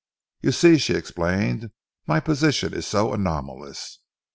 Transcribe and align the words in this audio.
"You 0.41 0.51
see," 0.51 0.79
she 0.79 0.95
explained, 0.95 1.69
"my 2.07 2.19
position 2.19 2.73
is 2.73 2.87
so 2.87 3.13
anomalous. 3.13 3.99